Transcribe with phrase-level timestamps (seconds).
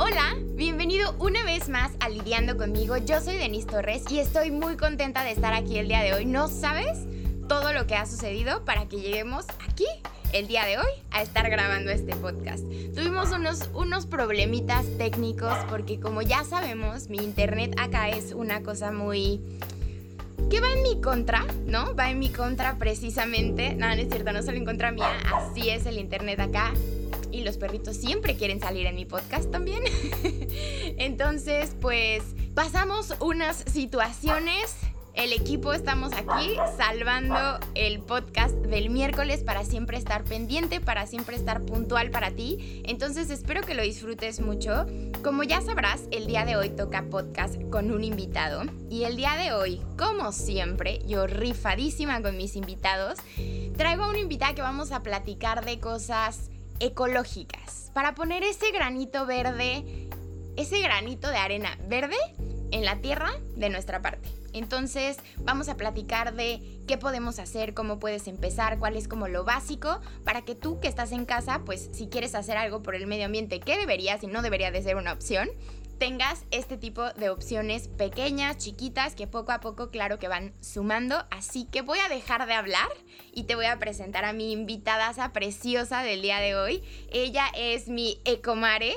[0.00, 2.96] Hola, bienvenido una vez más a Lidiando conmigo.
[2.98, 6.24] Yo soy Denise Torres y estoy muy contenta de estar aquí el día de hoy.
[6.24, 7.00] ¿No sabes
[7.48, 9.86] todo lo que ha sucedido para que lleguemos aquí
[10.32, 12.62] el día de hoy a estar grabando este podcast.
[12.94, 18.92] Tuvimos unos, unos problemitas técnicos porque como ya sabemos, mi internet acá es una cosa
[18.92, 19.40] muy...
[20.48, 21.96] que va en mi contra, ¿no?
[21.96, 23.74] Va en mi contra precisamente.
[23.74, 26.72] No, no es cierto, no solo en contra mía, así es el internet acá.
[27.38, 29.82] Y los perritos siempre quieren salir en mi podcast también.
[30.98, 32.24] Entonces, pues
[32.54, 34.76] pasamos unas situaciones
[35.18, 41.34] el equipo estamos aquí salvando el podcast del miércoles para siempre estar pendiente, para siempre
[41.34, 42.82] estar puntual para ti.
[42.84, 44.86] Entonces espero que lo disfrutes mucho.
[45.24, 48.62] Como ya sabrás, el día de hoy toca podcast con un invitado.
[48.88, 53.18] Y el día de hoy, como siempre, yo rifadísima con mis invitados,
[53.76, 56.48] traigo a un invitado que vamos a platicar de cosas
[56.80, 57.90] ecológicas.
[57.94, 60.08] Para poner ese granito verde,
[60.56, 62.16] ese granito de arena verde
[62.70, 64.28] en la tierra de nuestra parte.
[64.52, 69.44] Entonces vamos a platicar de qué podemos hacer, cómo puedes empezar, cuál es como lo
[69.44, 73.06] básico para que tú que estás en casa, pues si quieres hacer algo por el
[73.06, 75.48] medio ambiente, que deberías y no debería de ser una opción,
[75.98, 81.16] tengas este tipo de opciones pequeñas, chiquitas, que poco a poco, claro que van sumando.
[81.30, 82.88] Así que voy a dejar de hablar
[83.32, 86.82] y te voy a presentar a mi invitada preciosa del día de hoy.
[87.12, 88.94] Ella es mi Ecomare,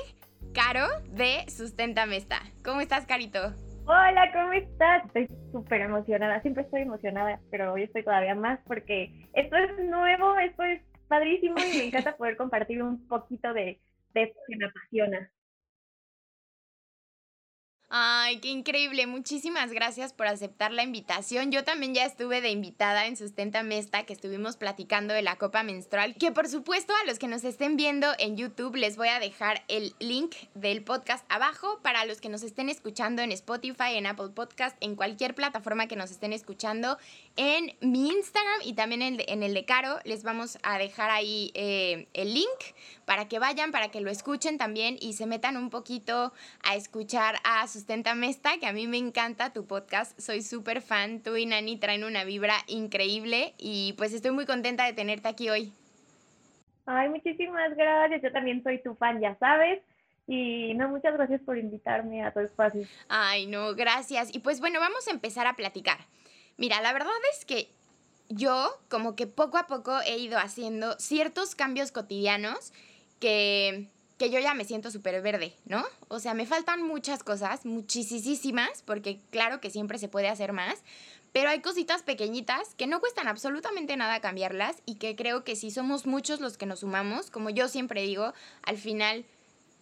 [0.54, 2.40] Caro de Susténtame Está.
[2.64, 3.52] ¿Cómo estás, Carito?
[3.84, 5.04] Hola, ¿cómo estás?
[5.06, 10.38] Estoy súper emocionada, siempre estoy emocionada, pero hoy estoy todavía más porque esto es nuevo,
[10.38, 13.80] esto es padrísimo y me encanta poder compartir un poquito de,
[14.14, 15.30] de esto que me apasiona.
[17.94, 19.06] Ay, qué increíble.
[19.06, 21.52] Muchísimas gracias por aceptar la invitación.
[21.52, 25.62] Yo también ya estuve de invitada en Sustenta Mesta, que estuvimos platicando de la copa
[25.62, 29.20] menstrual, que por supuesto a los que nos estén viendo en YouTube les voy a
[29.20, 34.06] dejar el link del podcast abajo para los que nos estén escuchando en Spotify, en
[34.06, 36.96] Apple Podcast, en cualquier plataforma que nos estén escuchando,
[37.36, 39.98] en mi Instagram y también en, el de Caro.
[40.04, 42.46] Les vamos a dejar ahí eh, el link
[43.04, 47.38] para que vayan, para que lo escuchen también y se metan un poquito a escuchar
[47.44, 51.46] a Susténtame Esta, que a mí me encanta tu podcast, soy súper fan, tú y
[51.46, 55.72] Nani traen una vibra increíble y pues estoy muy contenta de tenerte aquí hoy.
[56.86, 59.82] Ay, muchísimas gracias, yo también soy tu fan, ya sabes.
[60.28, 62.86] Y no, muchas gracias por invitarme a tu espacio.
[63.08, 64.32] Ay, no, gracias.
[64.32, 65.98] Y pues bueno, vamos a empezar a platicar.
[66.56, 67.68] Mira, la verdad es que
[68.28, 72.72] yo como que poco a poco he ido haciendo ciertos cambios cotidianos
[73.18, 73.88] que,
[74.30, 75.84] yo ya me siento súper verde, ¿no?
[76.08, 80.82] O sea, me faltan muchas cosas, muchísimas, porque claro que siempre se puede hacer más,
[81.32, 85.70] pero hay cositas pequeñitas que no cuestan absolutamente nada cambiarlas y que creo que si
[85.70, 89.24] somos muchos los que nos sumamos, como yo siempre digo, al final,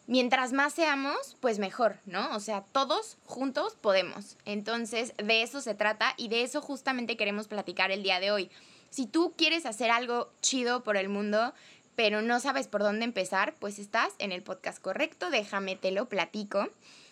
[0.06, 2.34] mientras más seamos, pues mejor, ¿no?
[2.37, 4.37] O sea, todos juntos podemos.
[4.45, 8.51] Entonces, de eso se trata y de eso justamente queremos platicar el día de hoy.
[8.91, 11.55] Si tú quieres hacer algo chido por el mundo,
[12.00, 16.06] pero no sabes por dónde empezar, pues estás en el podcast correcto, déjame te lo
[16.06, 16.66] platico.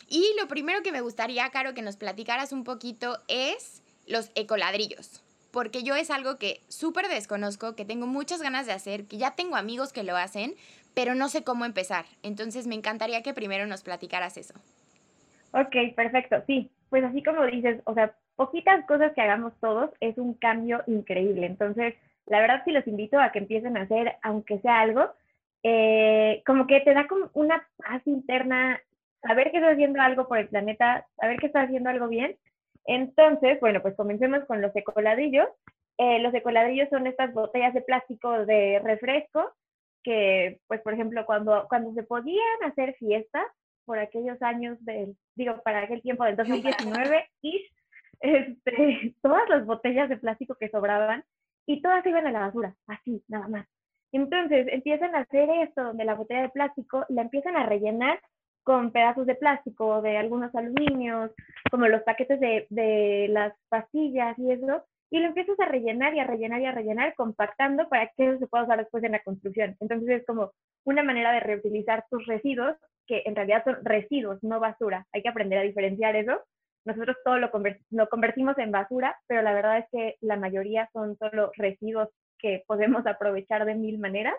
[0.08, 5.22] Y lo primero que me gustaría, Caro, que nos platicaras un poquito es los ecoladrillos.
[5.50, 9.32] Porque yo es algo que súper desconozco, que tengo muchas ganas de hacer, que ya
[9.32, 10.54] tengo amigos que lo hacen,
[10.94, 12.06] pero no sé cómo empezar.
[12.22, 14.54] Entonces me encantaría que primero nos platicaras eso.
[15.52, 16.42] Ok, perfecto.
[16.46, 20.82] Sí, pues así como dices, o sea, poquitas cosas que hagamos todos es un cambio
[20.86, 21.44] increíble.
[21.44, 21.94] Entonces,
[22.30, 25.10] la verdad sí los invito a que empiecen a hacer, aunque sea algo,
[25.62, 28.80] eh, como que te da como una paz interna,
[29.22, 32.36] saber que estás haciendo algo por el planeta, saber que estás haciendo algo bien.
[32.86, 35.48] Entonces, bueno, pues comencemos con los ecoladrillos.
[35.98, 39.52] Eh, los ecoladrillos son estas botellas de plástico de refresco
[40.04, 43.44] que, pues, por ejemplo, cuando, cuando se podían hacer fiestas,
[43.88, 47.66] por aquellos años del, digo, para aquel tiempo del 2019, y
[48.20, 51.24] este, todas las botellas de plástico que sobraban
[51.68, 53.66] y todas iban a la basura, así, nada más.
[54.10, 58.18] Entonces empiezan a hacer esto, donde la botella de plástico la empiezan a rellenar
[58.64, 61.30] con pedazos de plástico, de algunos aluminios,
[61.70, 66.20] como los paquetes de, de las pastillas y eso, y lo empiezas a rellenar y
[66.20, 69.22] a rellenar y a rellenar, compactando para que eso se pueda usar después en la
[69.22, 69.76] construcción.
[69.80, 70.52] Entonces es como
[70.84, 72.76] una manera de reutilizar tus residuos,
[73.06, 75.06] que en realidad son residuos, no basura.
[75.12, 76.40] Hay que aprender a diferenciar eso
[76.84, 81.50] nosotros todo lo, convertimos en basura, pero la verdad es que la mayoría son solo
[81.56, 82.08] residuos
[82.38, 84.34] que podemos aprovechar de mil maneras.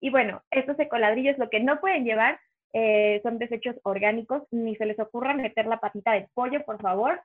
[0.00, 2.40] Y bueno, estos ecoladrillos lo que no pueden llevar
[2.72, 7.20] eh, son desechos orgánicos, ni se les ocurra meter la patita de pollo, por favor.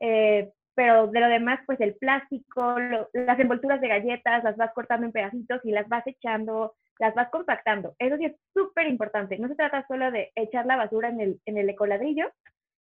[0.00, 2.76] Eh, pero de lo demás, pues el plástico,
[3.12, 7.28] las envolturas de galletas, las vas cortando en pedacitos y las vas echando, las vas
[7.30, 7.94] compactando.
[7.98, 9.36] Eso sí es súper importante.
[9.38, 12.30] No se trata solo de echar la basura en el, en el ecoladrillo,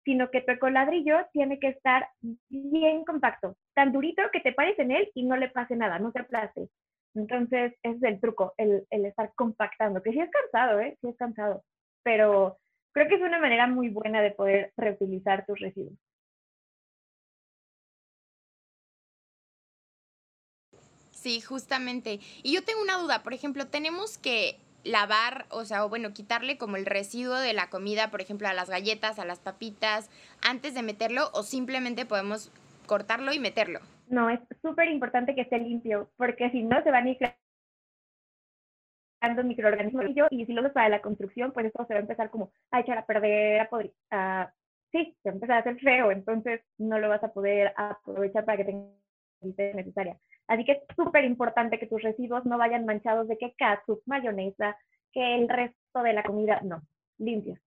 [0.09, 2.09] sino que tu ecoladrillo tiene que estar
[2.49, 6.13] bien compacto, tan durito que te pares en él y no le pase nada, no
[6.13, 6.71] te aplaste.
[7.15, 10.97] Entonces, ese es el truco, el, el estar compactando, que sí es cansado, ¿eh?
[11.03, 11.63] Sí es cansado,
[12.03, 12.57] pero
[12.95, 15.99] creo que es una manera muy buena de poder reutilizar tus residuos.
[21.11, 22.19] Sí, justamente.
[22.43, 26.59] Y yo tengo una duda, por ejemplo, tenemos que lavar, o sea, o bueno, quitarle
[26.59, 30.11] como el residuo de la comida, por ejemplo, a las galletas, a las papitas,
[30.43, 32.53] antes de meterlo, o simplemente podemos
[32.87, 33.81] cortarlo y meterlo.
[34.09, 37.19] No, es súper importante que esté limpio, porque si no se van a ir
[39.21, 42.31] creando microorganismos y si lo usas para la construcción, pues eso se va a empezar
[42.31, 44.53] como a echar a perder, a podrir, a,
[44.93, 48.45] sí, se va a empezar a hacer feo, entonces no lo vas a poder aprovechar
[48.45, 48.89] para que tenga
[49.75, 50.19] necesaria.
[50.49, 54.77] Así que es súper importante que tus residuos no vayan manchados de que ketchup, mayonesa,
[55.13, 56.83] que el resto de la comida, no,
[57.19, 57.61] limpios.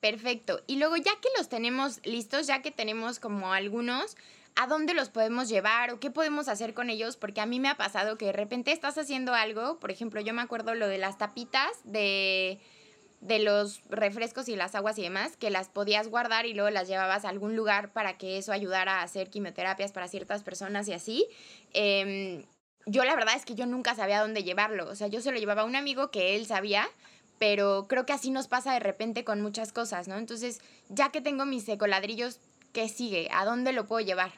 [0.00, 0.60] Perfecto.
[0.66, 4.16] Y luego ya que los tenemos listos, ya que tenemos como algunos,
[4.54, 7.16] ¿a dónde los podemos llevar o qué podemos hacer con ellos?
[7.16, 10.34] Porque a mí me ha pasado que de repente estás haciendo algo, por ejemplo, yo
[10.34, 12.60] me acuerdo lo de las tapitas de
[13.24, 16.88] de los refrescos y las aguas y demás, que las podías guardar y luego las
[16.88, 20.92] llevabas a algún lugar para que eso ayudara a hacer quimioterapias para ciertas personas y
[20.92, 21.26] así.
[21.72, 22.44] Em,
[22.84, 25.38] yo la verdad es que yo nunca sabía dónde llevarlo, o sea, yo se lo
[25.38, 26.86] llevaba a un amigo que él sabía,
[27.38, 30.18] pero creo que así nos pasa de repente con muchas cosas, ¿no?
[30.18, 30.60] Entonces,
[30.90, 32.40] ya que tengo mis ecoladrillos,
[32.74, 33.30] ¿qué sigue?
[33.32, 34.32] ¿A dónde lo puedo llevar?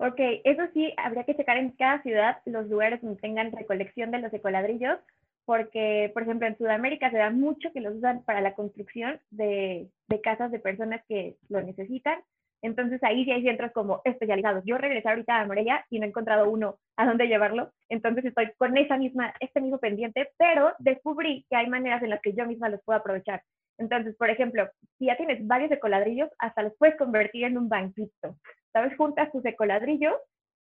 [0.00, 4.20] Ok, eso sí, habría que checar en cada ciudad los lugares donde tengan recolección de
[4.20, 4.98] los ecoladrillos,
[5.44, 9.88] porque, por ejemplo, en Sudamérica se da mucho que los usan para la construcción de,
[10.08, 12.20] de casas de personas que lo necesitan.
[12.62, 14.62] Entonces ahí sí hay centros como especializados.
[14.66, 17.72] Yo regresé ahorita a Morelia y no he encontrado uno a dónde llevarlo.
[17.88, 22.20] Entonces estoy con esa misma, este mismo pendiente, pero descubrí que hay maneras en las
[22.20, 23.42] que yo misma los puedo aprovechar.
[23.78, 28.36] Entonces, por ejemplo, si ya tienes varios ecoladrillos, hasta los puedes convertir en un banquito.
[28.72, 28.96] ¿sabes?
[28.96, 30.14] Juntas tus ecoladrillos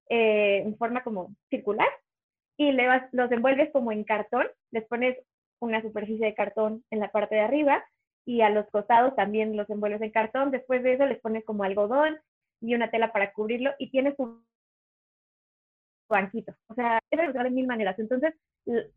[0.09, 1.87] eh, en forma como circular
[2.57, 5.17] y le vas, los envuelves como en cartón, les pones
[5.59, 7.83] una superficie de cartón en la parte de arriba
[8.25, 11.63] y a los costados también los envuelves en cartón, después de eso les pones como
[11.63, 12.17] algodón
[12.61, 14.43] y una tela para cubrirlo y tienes un
[16.09, 16.53] banquito.
[16.67, 17.97] O sea, es usar de mil maneras.
[17.99, 18.33] Entonces,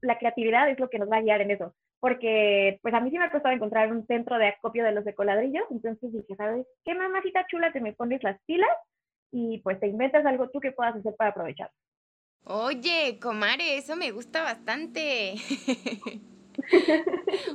[0.01, 1.75] la creatividad es lo que nos va a guiar en eso.
[2.01, 5.07] Porque, pues a mí sí me ha costado encontrar un centro de acopio de los
[5.07, 5.65] ecoladrillos.
[5.71, 8.71] Entonces dije, ¿sabes qué mamacita chula te me pones las pilas?
[9.33, 11.71] y pues te inventas algo tú que puedas hacer para aprovechar.
[12.45, 15.35] Oye, Comare, eso me gusta bastante.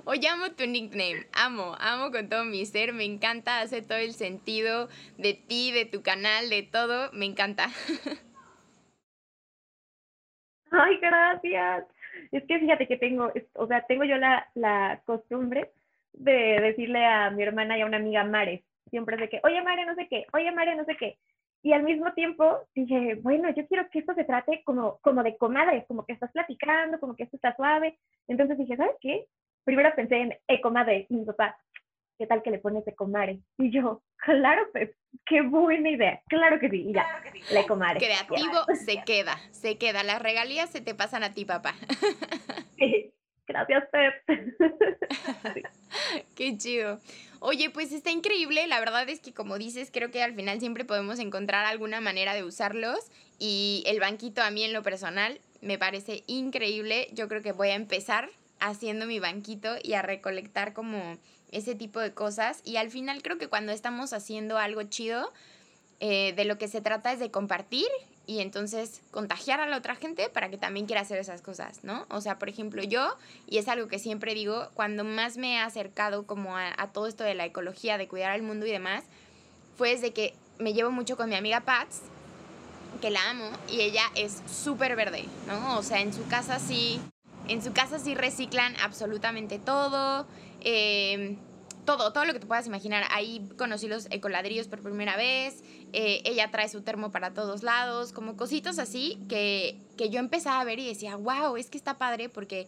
[0.05, 4.13] Oye, amo tu nickname, amo, amo con todo mi ser, me encanta, hace todo el
[4.13, 7.69] sentido de ti, de tu canal, de todo, me encanta.
[10.77, 11.85] Ay, gracias.
[12.31, 15.71] Es que fíjate que tengo, o sea, tengo yo la, la costumbre
[16.13, 19.85] de decirle a mi hermana y a una amiga Mare, siempre de que, oye Mare,
[19.85, 21.17] no sé qué, oye Mare, no sé qué.
[21.61, 25.35] Y al mismo tiempo dije, bueno, yo quiero que esto se trate como, como de
[25.35, 27.97] comadres, como que estás platicando, como que esto está suave.
[28.27, 29.25] Entonces dije, ¿sabes qué?
[29.63, 31.57] Primero pensé en ecomadre y mi papá,
[32.17, 33.39] ¿qué tal que le pones ecomadre?
[33.57, 34.91] Y yo, claro, pues,
[35.25, 36.21] qué buena idea.
[36.27, 37.05] Claro que sí, y ya,
[37.51, 37.99] la ecomadre.
[37.99, 40.03] Creativo se queda, se queda.
[40.03, 41.75] Las regalías se te pasan a ti, papá.
[42.77, 43.13] Sí,
[43.47, 44.13] gracias, Pep.
[46.35, 46.99] Qué chido.
[47.39, 48.67] Oye, pues está increíble.
[48.67, 52.33] La verdad es que como dices, creo que al final siempre podemos encontrar alguna manera
[52.33, 52.99] de usarlos.
[53.39, 57.07] Y el banquito a mí en lo personal me parece increíble.
[57.13, 58.27] Yo creo que voy a empezar
[58.59, 61.17] haciendo mi banquito y a recolectar como
[61.55, 62.61] ese tipo de cosas.
[62.63, 65.31] Y al final creo que cuando estamos haciendo algo chido,
[65.99, 67.87] eh, de lo que se trata es de compartir
[68.27, 72.05] y entonces contagiar a la otra gente para que también quiera hacer esas cosas, ¿no?
[72.09, 73.15] O sea, por ejemplo, yo,
[73.47, 77.23] y es algo que siempre digo, cuando más me he acercado como a, todo esto
[77.23, 79.05] de la ecología, de cuidar al mundo y demás,
[79.77, 82.01] fue desde que me llevo mucho con mi amiga Pats,
[82.99, 85.77] que la amo, y ella es súper verde, ¿no?
[85.77, 86.99] O sea, en su casa sí,
[87.47, 90.25] en su casa sí reciclan absolutamente todo,
[90.65, 91.37] eh,
[91.85, 93.03] todo, todo lo que te puedas imaginar.
[93.11, 98.11] Ahí conocí los ecoladrillos por primera vez, eh, ella trae su termo para todos lados,
[98.11, 101.97] como cositas así que, que yo empezaba a ver y decía, wow, es que está
[101.97, 102.67] padre porque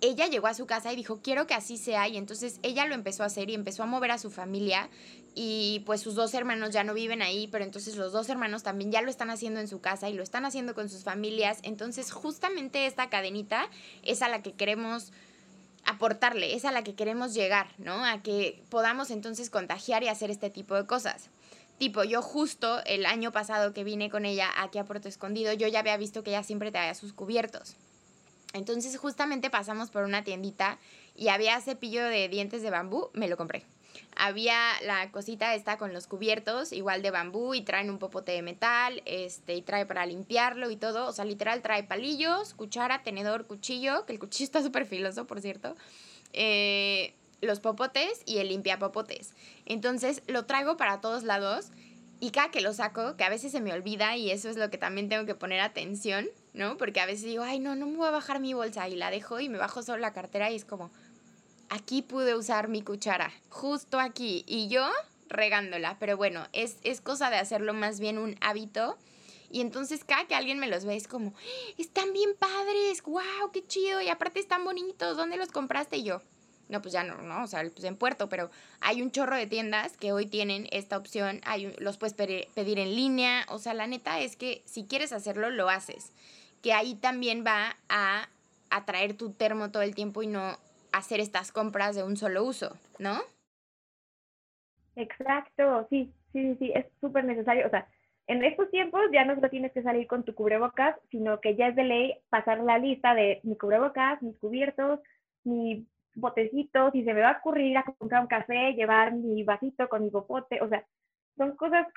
[0.00, 2.94] ella llegó a su casa y dijo, quiero que así sea, y entonces ella lo
[2.94, 4.90] empezó a hacer y empezó a mover a su familia,
[5.34, 8.92] y pues sus dos hermanos ya no viven ahí, pero entonces los dos hermanos también
[8.92, 12.12] ya lo están haciendo en su casa y lo están haciendo con sus familias, entonces
[12.12, 13.68] justamente esta cadenita
[14.02, 15.12] es a la que queremos
[15.86, 18.04] aportarle, es a la que queremos llegar, ¿no?
[18.04, 21.30] A que podamos entonces contagiar y hacer este tipo de cosas.
[21.78, 25.66] Tipo, yo justo el año pasado que vine con ella aquí a Puerto Escondido, yo
[25.66, 27.74] ya había visto que ella siempre traía sus cubiertos.
[28.52, 30.78] Entonces justamente pasamos por una tiendita
[31.16, 33.64] y había cepillo de dientes de bambú, me lo compré.
[34.16, 38.42] Había la cosita esta con los cubiertos, igual de bambú, y traen un popote de
[38.42, 41.06] metal, este, y trae para limpiarlo y todo.
[41.06, 45.40] O sea, literal trae palillos, cuchara, tenedor, cuchillo, que el cuchillo está súper filoso, por
[45.40, 45.74] cierto.
[46.32, 49.34] Eh, los popotes y el limpia popotes.
[49.66, 51.70] Entonces lo traigo para todos lados
[52.20, 54.70] y cada que lo saco, que a veces se me olvida y eso es lo
[54.70, 56.76] que también tengo que poner atención, ¿no?
[56.76, 59.10] Porque a veces digo, ay, no, no me voy a bajar mi bolsa y la
[59.10, 60.90] dejo y me bajo solo la cartera y es como,
[61.68, 64.88] aquí pude usar mi cuchara, justo aquí, y yo
[65.28, 68.96] regándola, pero bueno, es, es cosa de hacerlo más bien un hábito.
[69.50, 71.32] Y entonces cada que alguien me los ve es como,
[71.78, 75.98] están bien padres, wow, qué chido, y aparte están bonitos, ¿dónde los compraste?
[75.98, 76.22] Y yo,
[76.68, 77.44] no, pues ya no, ¿no?
[77.44, 80.96] O sea, pues en Puerto, pero hay un chorro de tiendas que hoy tienen esta
[80.96, 85.12] opción, hay, los puedes pedir en línea, o sea, la neta es que si quieres
[85.12, 86.10] hacerlo, lo haces.
[86.62, 88.28] Que ahí también va a
[88.70, 90.58] atraer tu termo todo el tiempo y no
[90.94, 93.18] hacer estas compras de un solo uso, ¿no?
[94.94, 97.66] Exacto, sí, sí, sí, es súper necesario.
[97.66, 97.88] O sea,
[98.28, 101.68] en estos tiempos ya no solo tienes que salir con tu cubrebocas, sino que ya
[101.68, 105.00] es de ley pasar la lista de mi cubrebocas, mis cubiertos,
[105.42, 105.84] mi
[106.14, 110.04] botecito, si se me va a ocurrir a comprar un café, llevar mi vasito con
[110.04, 110.86] mi popote, o sea,
[111.36, 111.88] son cosas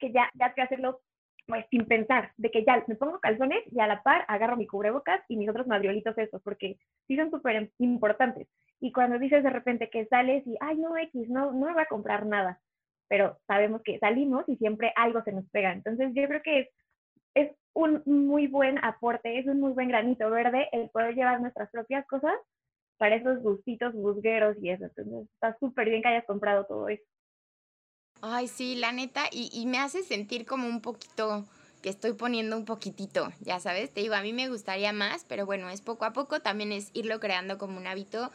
[0.00, 1.00] que ya, ya hay que hacerlo
[1.48, 4.66] pues, sin pensar, de que ya me pongo calzones y a la par agarro mi
[4.66, 8.46] cubrebocas y mis otros madriolitos estos, porque sí son súper importantes.
[8.80, 11.82] Y cuando dices de repente que sales y, ay, no, X, no, no me voy
[11.82, 12.60] a comprar nada,
[13.08, 15.72] pero sabemos que salimos y siempre algo se nos pega.
[15.72, 16.68] Entonces yo creo que
[17.34, 21.70] es, un muy buen aporte, es un muy buen granito verde el poder llevar nuestras
[21.70, 22.34] propias cosas
[22.98, 24.84] para esos gustitos busgueros y eso.
[24.84, 27.04] Entonces está súper bien que hayas comprado todo eso.
[28.20, 31.44] Ay, sí, la neta, y, y me hace sentir como un poquito
[31.82, 35.46] que estoy poniendo un poquitito, ya sabes, te digo, a mí me gustaría más, pero
[35.46, 38.30] bueno, es poco a poco, también es irlo creando como un hábito.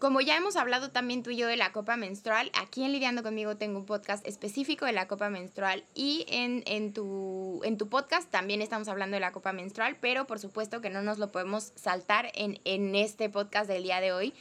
[0.00, 3.22] Como ya hemos hablado también tú y yo de la copa menstrual, aquí en Lidiando
[3.22, 7.88] conmigo tengo un podcast específico de la copa menstrual y en, en, tu, en tu
[7.88, 11.30] podcast también estamos hablando de la copa menstrual, pero por supuesto que no nos lo
[11.30, 14.34] podemos saltar en, en este podcast del día de hoy.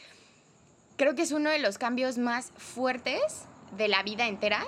[0.98, 3.46] Creo que es uno de los cambios más fuertes
[3.78, 4.66] de la vida entera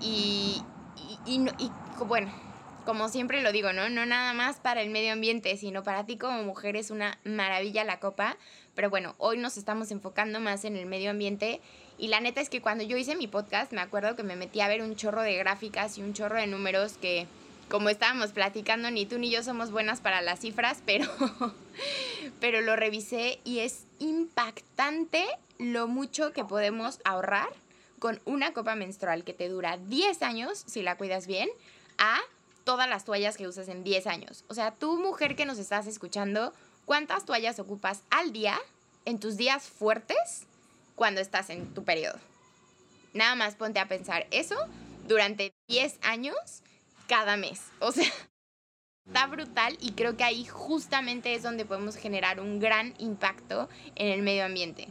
[0.00, 0.62] y,
[1.26, 1.40] y,
[2.06, 2.32] bueno,
[2.84, 3.88] como siempre lo digo, ¿no?
[3.88, 7.84] No nada más para el medio ambiente, sino para ti como mujer es una maravilla
[7.84, 8.36] la copa.
[8.74, 11.60] Pero bueno, hoy nos estamos enfocando más en el medio ambiente.
[11.96, 14.60] Y la neta es que cuando yo hice mi podcast, me acuerdo que me metí
[14.60, 17.26] a ver un chorro de gráficas y un chorro de números que,
[17.70, 21.06] como estábamos platicando, ni tú ni yo somos buenas para las cifras, pero,
[22.40, 25.24] pero lo revisé y es impactante
[25.58, 27.48] lo mucho que podemos ahorrar
[28.04, 31.48] con una copa menstrual que te dura 10 años, si la cuidas bien,
[31.96, 32.18] a
[32.64, 34.44] todas las toallas que usas en 10 años.
[34.48, 36.52] O sea, tú mujer que nos estás escuchando,
[36.84, 38.58] ¿cuántas toallas ocupas al día
[39.06, 40.42] en tus días fuertes
[40.96, 42.18] cuando estás en tu periodo?
[43.14, 44.56] Nada más ponte a pensar eso
[45.08, 46.36] durante 10 años
[47.08, 47.62] cada mes.
[47.78, 48.04] O sea,
[49.06, 54.08] está brutal y creo que ahí justamente es donde podemos generar un gran impacto en
[54.08, 54.88] el medio ambiente.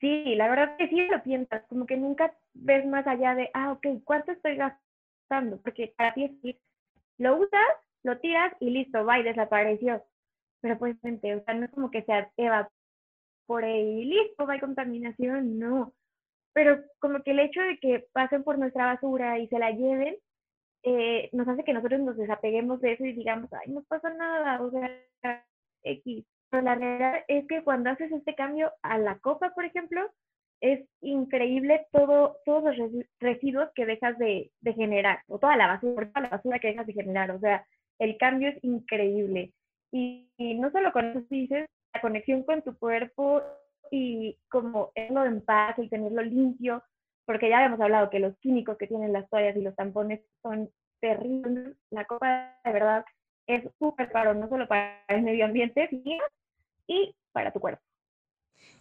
[0.00, 3.72] Sí, la verdad que sí lo piensas, como que nunca ves más allá de, ah,
[3.72, 5.60] ok, ¿cuánto estoy gastando?
[5.62, 6.56] Porque para ti es,
[7.18, 7.60] lo usas,
[8.04, 10.04] lo tiras y listo, va y desapareció.
[10.60, 15.58] Pero pues, o sea, no es como que se evapore y listo, va y contaminación,
[15.58, 15.94] no.
[16.52, 20.16] Pero como que el hecho de que pasen por nuestra basura y se la lleven,
[20.84, 24.60] eh, nos hace que nosotros nos desapeguemos de eso y digamos, ay, no pasa nada,
[24.62, 25.44] o sea,
[25.82, 26.24] X.
[26.50, 30.10] Pero la realidad es que cuando haces este cambio a la copa, por ejemplo,
[30.60, 32.90] es increíble todo, todos los
[33.20, 36.94] residuos que dejas de, generar, o toda la basura, toda la basura que dejas de
[36.94, 37.30] generar.
[37.30, 37.66] O sea,
[37.98, 39.52] el cambio es increíble.
[39.92, 43.42] Y, no solo con eso dices, la conexión con tu cuerpo
[43.90, 46.82] y como tenerlo en paz, el tenerlo limpio,
[47.24, 50.70] porque ya habíamos hablado que los químicos que tienen las toallas y los tampones son
[51.00, 51.76] terribles.
[51.90, 53.04] La copa de verdad
[53.46, 55.88] es súper caro, no solo para el medio ambiente,
[56.88, 57.80] y para tu cuerpo.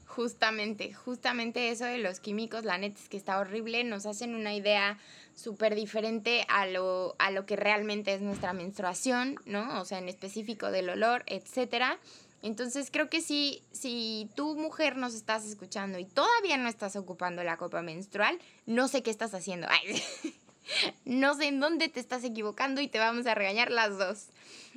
[0.08, 4.56] Justamente, justamente eso de los químicos, la neta es que está horrible, nos hacen una
[4.56, 4.98] idea
[5.36, 9.80] súper diferente a lo, a lo que realmente es nuestra menstruación, ¿no?
[9.80, 12.00] O sea, en específico del olor, etcétera.
[12.42, 17.44] Entonces creo que si, si tú mujer nos estás escuchando y todavía no estás ocupando
[17.44, 19.68] la copa menstrual, no sé qué estás haciendo.
[21.06, 24.28] no sé en dónde te estás equivocando y te vamos a regañar las dos.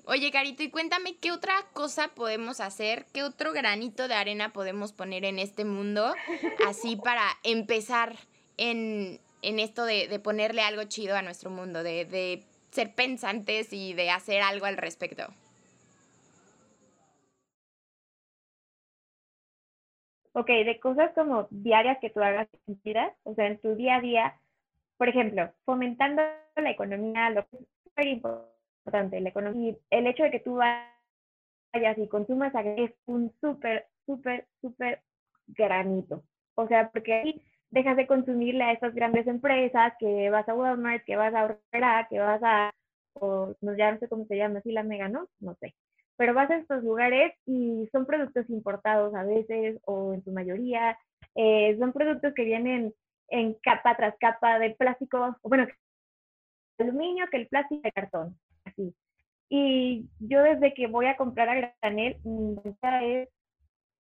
[0.06, 4.92] Oye, Carito, y cuéntame qué otra cosa podemos hacer, qué otro granito de arena podemos
[4.92, 6.14] poner en este mundo,
[6.66, 8.14] así para empezar
[8.56, 14.10] en, esto de, ponerle algo chido a nuestro mundo, de, de ser pensantes y de
[14.10, 15.24] hacer algo al respecto.
[20.32, 23.96] Ok, de cosas como diarias que tú hagas en vida, o sea, en tu día
[23.96, 24.40] a día,
[24.96, 26.22] por ejemplo, fomentando
[26.56, 30.56] la economía, lo que es súper importante, la economía, y el hecho de que tú
[30.56, 35.02] vayas y consumas es un súper, súper, súper
[35.46, 36.24] granito.
[36.54, 41.04] O sea, porque ahí dejas de consumirle a estas grandes empresas, que vas a Walmart,
[41.04, 42.72] que vas a Aurrera, que vas a,
[43.14, 45.28] o no, ya no sé cómo se llama, así la Mega, ¿no?
[45.40, 45.74] No sé.
[46.16, 50.98] Pero vas a estos lugares y son productos importados a veces, o en su mayoría,
[51.34, 52.92] eh, son productos que vienen
[53.28, 55.66] en capa tras capa de plástico, bueno,
[56.78, 58.38] aluminio, que el plástico de cartón,
[59.48, 62.56] Y yo desde que voy a comprar a granel, mi
[63.02, 63.28] es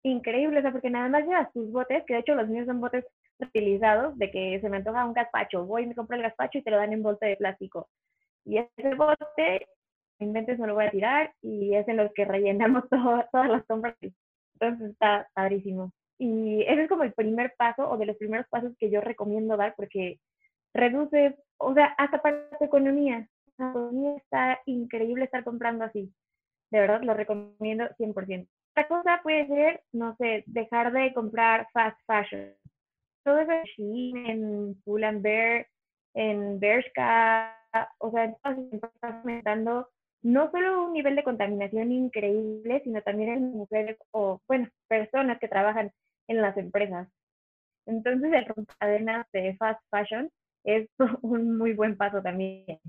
[0.03, 2.79] increíble, o sea, porque nada más llevas tus botes, que de hecho los míos son
[2.79, 3.05] botes
[3.39, 6.61] utilizados, de que se me antoja un gazpacho, voy y me compro el gazpacho y
[6.61, 7.89] te lo dan en bote de plástico.
[8.45, 9.67] Y ese bote,
[10.19, 13.95] inventes, no lo voy a tirar y es en los que rellenamos todas las compras.
[14.53, 15.91] Entonces está padrísimo.
[16.17, 19.55] Y ese es como el primer paso o de los primeros pasos que yo recomiendo
[19.55, 20.19] dar porque
[20.73, 23.27] reduces, o sea, hasta para tu economía.
[23.59, 26.13] La economía está increíble estar comprando así.
[26.71, 28.47] De verdad, lo recomiendo 100%.
[28.71, 32.53] Otra cosa puede ser, no sé, dejar de comprar fast fashion.
[33.25, 35.67] Todo eso en Pull and Bear,
[36.13, 37.53] en Bershka,
[37.97, 38.55] o sea, está
[39.01, 39.89] aumentando
[40.21, 45.49] no solo un nivel de contaminación increíble, sino también en mujeres o, bueno, personas que
[45.49, 45.91] trabajan
[46.29, 47.09] en las empresas.
[47.85, 50.31] Entonces, el rompecadenas de fast fashion
[50.63, 50.89] es
[51.23, 52.79] un muy buen paso también.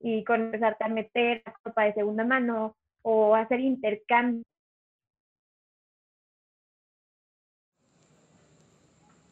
[0.00, 4.42] Y con a meter ropa de segunda mano o hacer intercambio.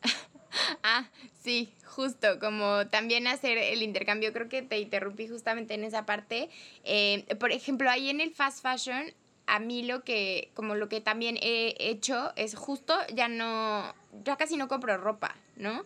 [0.82, 1.08] ah,
[1.40, 6.48] sí, justo, como también hacer el intercambio, creo que te interrumpí justamente en esa parte.
[6.84, 9.12] Eh, por ejemplo, ahí en el fast fashion
[9.46, 14.36] a mí lo que, como lo que también he hecho es justo, ya no, ya
[14.36, 15.84] casi no compro ropa, ¿no?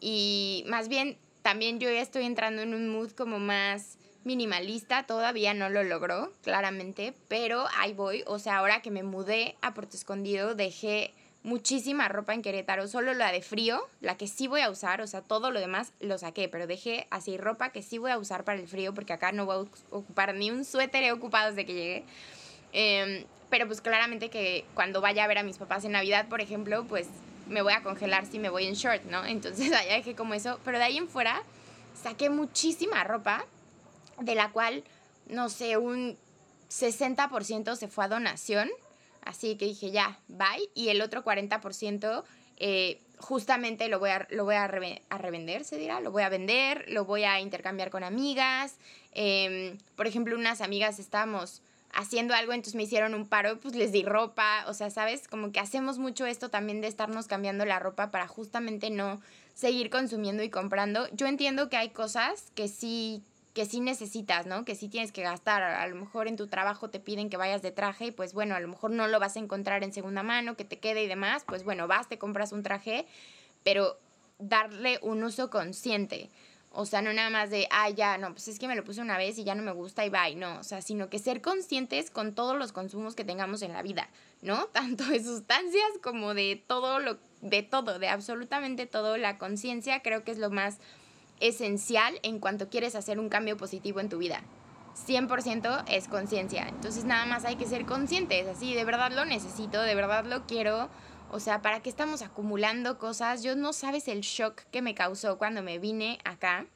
[0.00, 5.54] Y más bien, también yo ya estoy entrando en un mood como más minimalista, todavía
[5.54, 9.96] no lo logró, claramente, pero ahí voy, o sea, ahora que me mudé a Puerto
[9.96, 14.70] Escondido, dejé muchísima ropa en Querétaro, solo la de frío, la que sí voy a
[14.70, 18.10] usar, o sea, todo lo demás lo saqué, pero dejé así ropa que sí voy
[18.10, 21.12] a usar para el frío, porque acá no voy a ocupar ni un suéter he
[21.12, 22.04] ocupado desde que llegué.
[22.72, 26.40] Em, pero pues claramente que cuando vaya a ver a mis papás en Navidad, por
[26.40, 27.08] ejemplo, pues
[27.48, 29.24] me voy a congelar si me voy en short, ¿no?
[29.24, 30.60] Entonces allá dejé como eso.
[30.64, 31.42] Pero de ahí en fuera
[32.00, 33.44] saqué muchísima ropa,
[34.20, 34.84] de la cual,
[35.26, 36.16] no sé, un
[36.70, 38.70] 60% se fue a donación.
[39.22, 40.70] Así que dije, ya, bye.
[40.74, 42.24] Y el otro 40%
[42.56, 46.00] eh, justamente lo voy, a, lo voy a, revender, se dirá.
[46.00, 48.76] Lo voy a vender, lo voy a intercambiar con amigas.
[49.12, 53.90] Em, por ejemplo, unas amigas estábamos haciendo algo, entonces me hicieron un paro, pues les
[53.90, 55.26] di ropa, o sea, ¿sabes?
[55.26, 59.20] Como que hacemos mucho esto también de estarnos cambiando la ropa para justamente no
[59.54, 61.08] seguir consumiendo y comprando.
[61.12, 64.64] Yo entiendo que hay cosas que sí que sí necesitas, ¿no?
[64.64, 65.62] Que sí tienes que gastar.
[65.62, 68.54] A lo mejor en tu trabajo te piden que vayas de traje y pues bueno,
[68.54, 71.08] a lo mejor no lo vas a encontrar en segunda mano, que te quede y
[71.08, 73.06] demás, pues bueno, vas, te compras un traje,
[73.64, 73.98] pero
[74.38, 76.30] darle un uso consciente.
[76.72, 79.00] O sea, no nada más de, ah, ya, no, pues es que me lo puse
[79.00, 80.60] una vez y ya no me gusta y bye, no.
[80.60, 84.08] O sea, sino que ser conscientes con todos los consumos que tengamos en la vida,
[84.40, 84.66] ¿no?
[84.72, 89.16] Tanto de sustancias como de todo lo, de todo, de absolutamente todo.
[89.16, 90.78] La conciencia creo que es lo más
[91.40, 94.42] esencial en cuanto quieres hacer un cambio positivo en tu vida.
[95.06, 96.68] 100% es conciencia.
[96.68, 100.46] Entonces nada más hay que ser conscientes, así, de verdad lo necesito, de verdad lo
[100.46, 100.90] quiero
[101.32, 103.44] o sea, ¿para qué estamos acumulando cosas?
[103.44, 106.66] Yo no sabes el shock que me causó cuando me vine acá,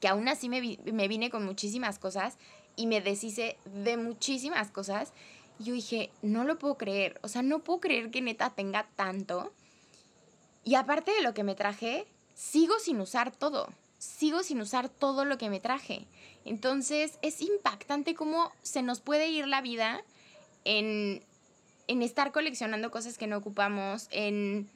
[0.00, 2.38] que aún así me, vine con muchísimas cosas
[2.74, 5.12] y me deshice de muchísimas cosas.
[5.58, 8.88] Y yo dije, no lo puedo creer, o sea, no puedo creer que neta tenga
[8.96, 9.52] tanto.
[10.64, 13.68] Y aparte de lo que me traje, sigo sin usar todo,
[13.98, 16.06] sigo sin usar todo lo que me traje.
[16.44, 20.00] Entonces es impactante cómo se nos puede ir la vida
[20.64, 21.20] en
[21.88, 24.68] en estar coleccionando cosas que no ocupamos, en,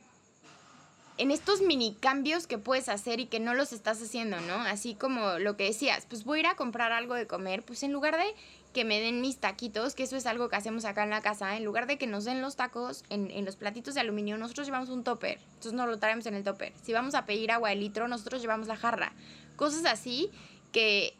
[1.19, 4.55] en estos mini cambios que puedes hacer y que no los estás haciendo, ¿no?
[4.55, 7.83] Así como lo que decías, pues voy a ir a comprar algo de comer, pues
[7.83, 8.35] en lugar de
[8.73, 11.57] que me den mis taquitos, que eso es algo que hacemos acá en la casa,
[11.57, 14.67] en lugar de que nos den los tacos en, en los platitos de aluminio, nosotros
[14.67, 16.73] llevamos un topper, entonces nos lo traemos en el topper.
[16.83, 19.13] Si vamos a pedir agua de litro, nosotros llevamos la jarra.
[19.57, 20.31] Cosas así
[20.73, 21.15] que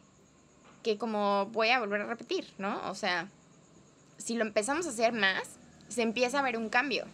[0.83, 2.89] que como voy a volver a repetir, ¿no?
[2.89, 3.27] O sea,
[4.17, 7.05] si lo empezamos a hacer más, se empieza a ver un cambio.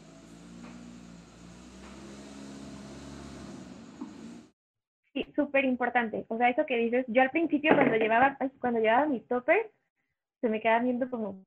[5.13, 6.26] Sí, súper importante.
[6.30, 9.67] O sea, eso que dices, yo al principio cuando llevaba, cuando llevaba mis toppers,
[10.41, 11.43] se me quedaba viendo como,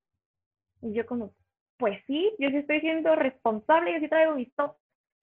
[0.83, 1.33] y yo como,
[1.79, 4.81] pues sí, yo sí estoy siendo responsable, yo sí traigo toppers,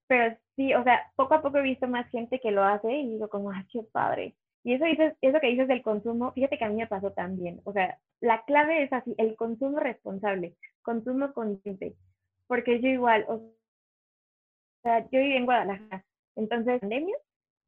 [0.07, 3.09] pero sí, o sea, poco a poco he visto más gente que lo hace y
[3.11, 4.35] digo como, ay, qué padre.
[4.63, 7.61] Y eso, dices, eso que dices del consumo, fíjate que a mí me pasó también.
[7.63, 11.95] O sea, la clave es así, el consumo responsable, consumo consciente.
[12.47, 13.53] Porque yo igual, o
[14.83, 16.03] sea, yo viví en Guadalajara.
[16.35, 17.15] Entonces, pandemia,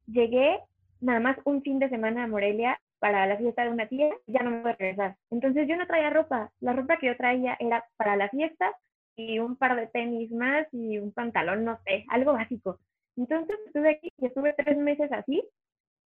[0.06, 0.60] llegué
[1.00, 4.42] nada más un fin de semana a Morelia para la fiesta de una tía, ya
[4.42, 5.16] no me voy a regresar.
[5.30, 6.52] Entonces yo no traía ropa.
[6.60, 8.72] La ropa que yo traía era para la fiesta
[9.16, 12.78] y un par de tenis más y un pantalón, no sé, algo básico.
[13.16, 15.42] Entonces estuve aquí y estuve tres meses así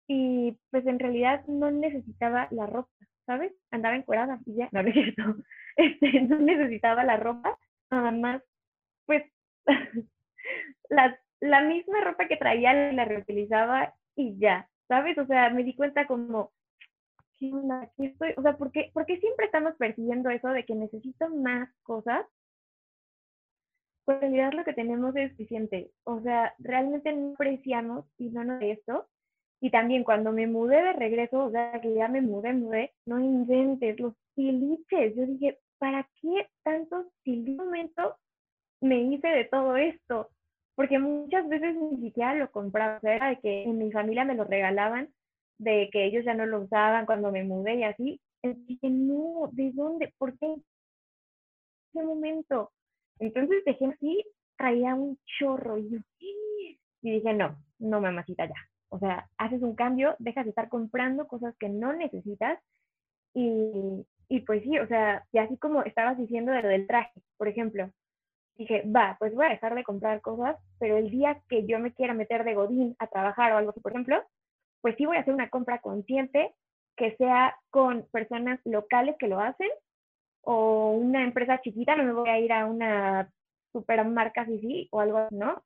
[0.08, 2.90] y pues en realidad no necesitaba la ropa,
[3.26, 3.52] ¿sabes?
[3.70, 5.22] Andaba encuerada y ya, no, no es cierto,
[5.76, 7.58] este, no necesitaba la ropa,
[7.90, 8.42] nada más,
[9.06, 9.22] pues
[10.90, 15.16] la, la misma ropa que traía la reutilizaba y ya, ¿sabes?
[15.18, 16.52] O sea, me di cuenta como,
[17.38, 17.52] ¿qué
[18.36, 22.26] o sea, ¿por qué, ¿por qué siempre estamos persiguiendo eso de que necesito más cosas?
[24.04, 25.90] Pues en realidad lo que tenemos es suficiente.
[26.04, 29.08] O sea, realmente no apreciamos y no nos de esto
[29.64, 33.18] y también cuando me mudé de regreso, o sea, que ya me mudé, mudé, no
[33.18, 35.16] inventes, los tiliches.
[35.16, 37.56] Yo dije, ¿para qué tantos tiliches?
[37.64, 38.14] momento
[38.82, 40.28] me hice de todo esto?
[40.74, 42.98] Porque muchas veces ni siquiera lo compraba.
[42.98, 45.08] O sea, era de que en mi familia me lo regalaban,
[45.58, 48.20] de que ellos ya no lo usaban cuando me mudé y así.
[48.42, 50.12] Dije, no, ¿de dónde?
[50.18, 50.46] ¿Por qué?
[50.46, 50.62] ¿En
[51.94, 52.72] ese momento?
[53.18, 54.24] Entonces dejé así,
[54.56, 56.04] traía un chorro y
[57.00, 58.54] dije, no, no mamacita ya,
[58.88, 62.58] o sea, haces un cambio, dejas de estar comprando cosas que no necesitas
[63.34, 67.20] y, y pues sí, o sea, y así como estabas diciendo de lo del traje,
[67.36, 67.90] por ejemplo,
[68.56, 71.92] dije, va, pues voy a dejar de comprar cosas, pero el día que yo me
[71.92, 74.22] quiera meter de godín a trabajar o algo así, por ejemplo,
[74.84, 76.54] pues sí voy a hacer una compra consciente
[76.94, 79.70] que sea con personas locales que lo hacen
[80.42, 83.32] o una empresa chiquita, no me voy a ir a una
[83.72, 85.64] supermarca así, sí, o algo ¿no?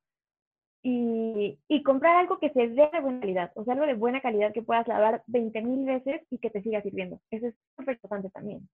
[0.85, 4.21] y, y, comprar algo que se dé de buena calidad, o sea, algo de buena
[4.21, 7.21] calidad que puedas lavar 20 mil veces y que te siga sirviendo.
[7.33, 8.69] Eso es súper importante también.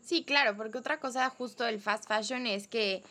[0.00, 3.02] Sí, claro, porque otra cosa justo del fast fashion es que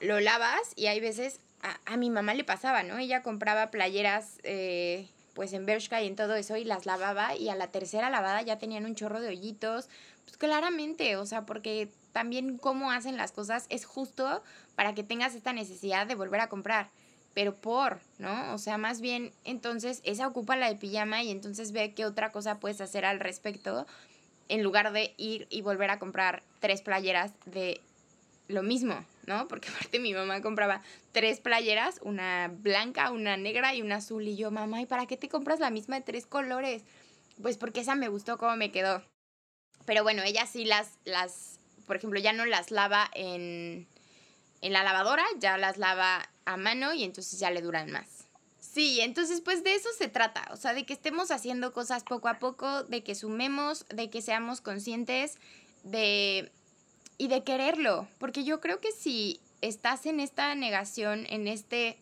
[0.00, 2.98] lo lavas y hay veces, a, mi mamá le pasaba, ¿no?
[2.98, 7.48] Ella compraba playeras eh, pues en Bershka y en todo eso y las lavaba y
[7.48, 9.88] a la tercera lavada ya tenían un chorro de hoyitos.
[10.24, 14.42] Pues claramente, o sea, porque también cómo hacen las cosas es justo
[14.74, 16.88] para que tengas esta necesidad de volver a comprar.
[17.34, 18.52] Pero por, ¿no?
[18.52, 22.30] O sea, más bien, entonces esa ocupa la de pijama y entonces ve qué otra
[22.30, 23.86] cosa puedes hacer al respecto
[24.48, 27.80] en lugar de ir y volver a comprar tres playeras de
[28.48, 29.48] lo mismo, ¿no?
[29.48, 30.82] Porque aparte mi mamá compraba
[31.12, 34.26] tres playeras, una blanca, una negra y una azul.
[34.26, 36.82] Y yo, mamá, ¿y para qué te compras la misma de tres colores?
[37.40, 39.02] Pues porque esa me gustó cómo me quedó.
[39.84, 43.86] Pero bueno, ella sí las, las por ejemplo, ya no las lava en,
[44.60, 48.26] en la lavadora, ya las lava a mano y entonces ya le duran más.
[48.60, 52.28] Sí, entonces pues de eso se trata, o sea, de que estemos haciendo cosas poco
[52.28, 55.36] a poco, de que sumemos, de que seamos conscientes,
[55.82, 56.50] de...
[57.22, 61.96] y de quererlo, porque yo creo que si estás en esta negación, en este,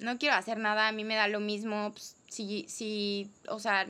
[0.00, 3.86] no quiero hacer nada, a mí me da lo mismo, pues, si, si, o sea,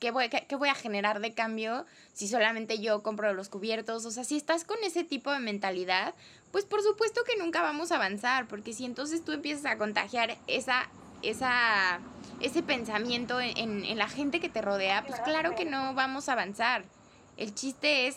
[0.00, 4.04] ¿qué voy, qué voy a generar de cambio si solamente yo compro los cubiertos?
[4.04, 6.12] O sea, si estás con ese tipo de mentalidad,
[6.50, 10.36] pues por supuesto que nunca vamos a avanzar, porque si entonces tú empiezas a contagiar
[10.48, 10.88] esa,
[11.22, 12.00] esa,
[12.40, 16.32] ese pensamiento en, en la gente que te rodea, pues claro que no vamos a
[16.32, 16.82] avanzar.
[17.36, 18.16] El chiste es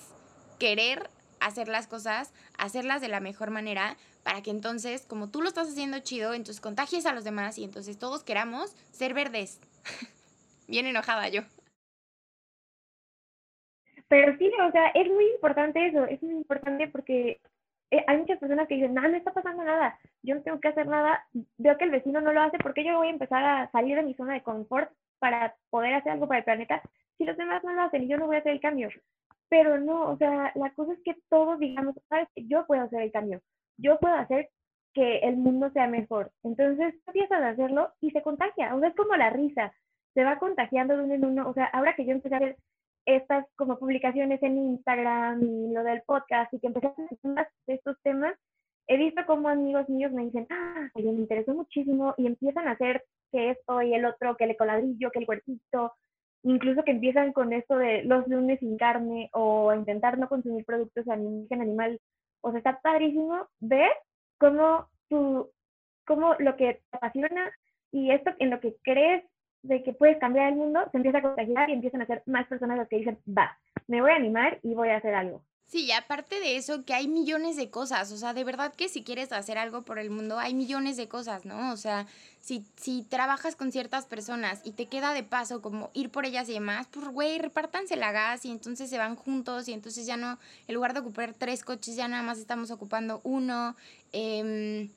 [0.58, 1.08] querer
[1.40, 5.70] hacer las cosas, hacerlas de la mejor manera, para que entonces, como tú lo estás
[5.70, 9.60] haciendo chido, entonces contagies a los demás y entonces todos queramos ser verdes.
[10.68, 11.42] Bien enojada yo.
[14.08, 17.40] Pero sí, o sea, es muy importante eso, es muy importante porque
[17.92, 20.68] eh, hay muchas personas que dicen, no, no está pasando nada, yo no tengo que
[20.68, 23.70] hacer nada, veo que el vecino no lo hace, porque yo voy a empezar a
[23.72, 26.82] salir de mi zona de confort para poder hacer algo para el planeta?
[27.18, 28.90] Si los demás no lo hacen y yo no voy a hacer el cambio.
[29.50, 33.12] Pero no, o sea, la cosa es que todos digamos, sabes, yo puedo hacer el
[33.12, 33.42] cambio,
[33.78, 34.50] yo puedo hacer
[34.94, 36.32] que el mundo sea mejor.
[36.44, 39.74] Entonces empiezas a hacerlo y se contagia, o sea, es como la risa,
[40.14, 42.58] se va contagiando de uno en uno, o sea, ahora que yo empecé a hacer
[43.06, 47.48] estas como publicaciones en Instagram y lo del podcast y que empecé a hacer más
[47.68, 48.36] de estos temas,
[48.88, 53.04] he visto como amigos míos me dicen, ah, me interesó muchísimo y empiezan a hacer
[53.32, 55.94] que esto y el otro, que el coladrillo, que el huertito,
[56.44, 61.06] incluso que empiezan con esto de los lunes sin carne o intentar no consumir productos
[61.06, 62.00] de origen animal.
[62.42, 63.92] O sea, está padrísimo ver
[64.38, 65.50] cómo, tu,
[66.06, 67.52] cómo lo que te apasiona
[67.92, 69.24] y esto en lo que crees
[69.64, 72.48] de que puedes cambiar el mundo se empieza a contagiar y empiezan a ser más
[72.48, 75.44] personas las que dicen, va, me voy a animar y voy a hacer algo.
[75.70, 78.90] Sí, y aparte de eso, que hay millones de cosas, o sea, de verdad que
[78.90, 81.72] si quieres hacer algo por el mundo, hay millones de cosas, ¿no?
[81.72, 82.08] O sea,
[82.42, 86.50] si, si trabajas con ciertas personas y te queda de paso como ir por ellas
[86.50, 90.18] y demás, pues, güey, repártanse la gas y entonces se van juntos y entonces ya
[90.18, 93.76] no, en lugar de ocupar tres coches, ya nada más estamos ocupando uno.
[94.12, 94.90] Eh,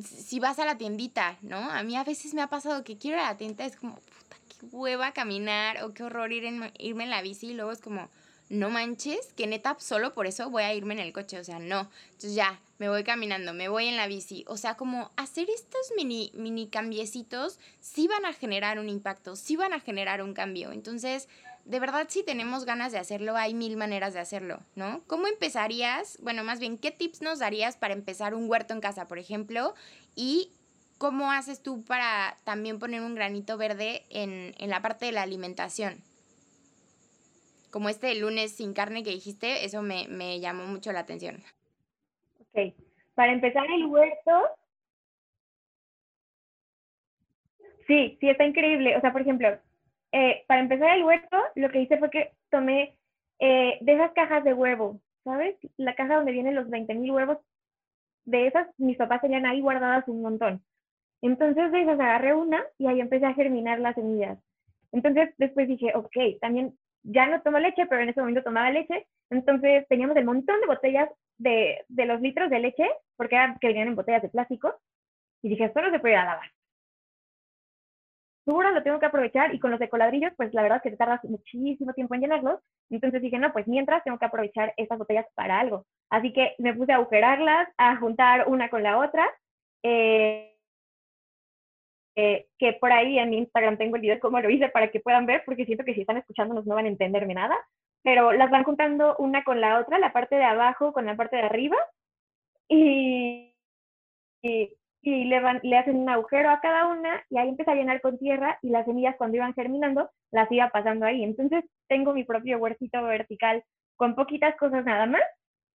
[0.00, 1.56] si vas a la tiendita, ¿no?
[1.56, 3.94] A mí a veces me ha pasado que quiero ir a la tienda, es como,
[3.96, 7.72] puta, qué hueva caminar o qué horror ir en, irme en la bici y luego
[7.72, 8.08] es como
[8.50, 11.58] no manches, que neta solo por eso voy a irme en el coche, o sea,
[11.58, 11.90] no.
[12.06, 15.92] Entonces ya, me voy caminando, me voy en la bici, o sea, como hacer estos
[15.96, 20.72] mini, mini cambiecitos sí van a generar un impacto, sí van a generar un cambio.
[20.72, 21.28] Entonces,
[21.64, 25.02] de verdad, si tenemos ganas de hacerlo, hay mil maneras de hacerlo, ¿no?
[25.06, 26.16] ¿Cómo empezarías?
[26.22, 29.74] Bueno, más bien, ¿qué tips nos darías para empezar un huerto en casa, por ejemplo?
[30.14, 30.52] Y
[30.96, 35.22] ¿cómo haces tú para también poner un granito verde en, en la parte de la
[35.22, 36.02] alimentación?
[37.70, 41.36] Como este lunes sin carne que dijiste, eso me, me llamó mucho la atención.
[42.40, 42.74] Ok,
[43.14, 44.32] para empezar el huerto,
[47.86, 48.96] sí, sí, está increíble.
[48.96, 49.48] O sea, por ejemplo,
[50.12, 52.96] eh, para empezar el huerto, lo que hice fue que tomé
[53.38, 55.56] eh, de esas cajas de huevo, ¿sabes?
[55.76, 57.38] La caja donde vienen los 20 mil huevos,
[58.24, 60.62] de esas mis papás tenían ahí guardadas un montón.
[61.22, 64.38] Entonces de esas agarré una y ahí empecé a germinar las semillas.
[64.92, 69.06] Entonces después dije, ok, también ya no tomo leche, pero en ese momento tomaba leche.
[69.30, 71.08] Entonces teníamos el montón de botellas
[71.38, 74.74] de, de los litros de leche, porque eran que venían en botellas de plástico.
[75.42, 76.50] Y dije, esto no se puede ir a lavar.
[78.48, 80.96] Seguro lo tengo que aprovechar y con los ecoladrillos, pues la verdad es que te
[80.96, 82.60] tardas muchísimo tiempo en llenarlos.
[82.88, 85.84] Entonces dije, no, pues mientras tengo que aprovechar estas botellas para algo.
[86.08, 89.26] Así que me puse a agujerarlas, a juntar una con la otra.
[89.82, 90.57] Eh,
[92.20, 95.24] eh, que por ahí en Instagram tengo el video de lo hice para que puedan
[95.24, 97.56] ver, porque siento que si están escuchándonos no van a entenderme nada,
[98.02, 101.36] pero las van juntando una con la otra, la parte de abajo con la parte
[101.36, 101.76] de arriba,
[102.66, 103.54] y,
[104.42, 108.00] y, le, van, le hacen un agujero a cada una, y ahí empieza a llenar
[108.00, 111.22] con tierra, y las semillas cuando iban germinando, las iba pasando ahí.
[111.22, 113.62] Entonces tengo mi propio huercito vertical
[113.94, 115.22] con poquitas cosas nada más,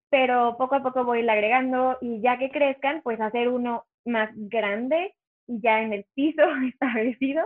[0.09, 5.15] pero poco a poco voy agregando, y ya que crezcan, pues hacer uno más grande,
[5.47, 7.43] ya en el piso establecido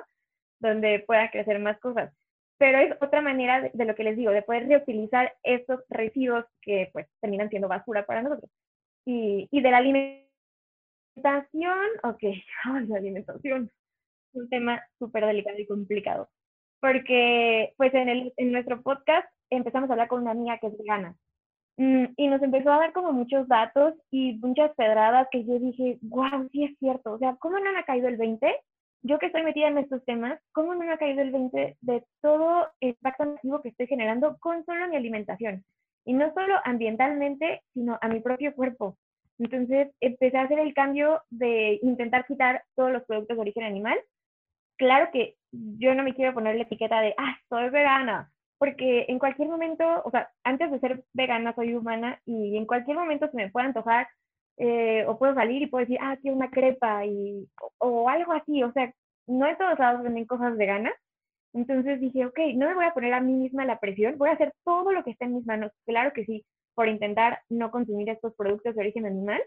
[0.59, 2.13] donde pueda crecer más cosas.
[2.57, 6.89] Pero es otra manera de, lo que les digo, de poder reutilizar estos residuos que
[6.91, 8.49] pues terminan siendo basura para nosotros.
[9.05, 10.25] Y, y de la alimentación,
[12.03, 12.23] ok,
[12.87, 13.71] la alimentación,
[14.33, 16.29] un tema súper delicado y complicado.
[16.79, 20.77] Porque pues en, el, en nuestro podcast empezamos a hablar con una amiga que es
[20.77, 21.15] vegana
[21.77, 26.49] y nos empezó a dar como muchos datos y muchas pedradas que yo dije, wow,
[26.51, 27.13] sí es cierto.
[27.13, 28.51] O sea, ¿cómo no me ha caído el 20?
[29.03, 32.03] Yo que estoy metida en estos temas, ¿cómo no me ha caído el 20 de
[32.21, 35.63] todo el impacto negativo que estoy generando con solo mi alimentación?
[36.03, 38.97] Y no solo ambientalmente, sino a mi propio cuerpo.
[39.37, 43.99] Entonces empecé a hacer el cambio de intentar quitar todos los productos de origen animal.
[44.77, 49.19] Claro que yo no me quiero poner la etiqueta de, ah, soy vegana, porque en
[49.19, 53.37] cualquier momento, o sea, antes de ser vegana soy humana y en cualquier momento se
[53.37, 54.07] me puede antojar
[54.57, 58.63] eh, o puedo salir y puedo decir, ah, quiero una crepa y, o, algo así,
[58.63, 58.91] o sea,
[59.27, 60.93] no en todos lados venden cosas veganas.
[61.53, 64.33] Entonces dije, ok, no me voy a poner a mí misma la presión, voy a
[64.33, 68.09] hacer todo lo que esté en mis manos, claro que sí, por intentar no consumir
[68.09, 69.41] estos productos de origen animal,